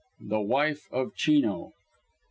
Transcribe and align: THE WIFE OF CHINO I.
THE 0.19 0.39
WIFE 0.39 0.87
OF 0.91 1.13
CHINO 1.13 1.73
I. 1.77 1.79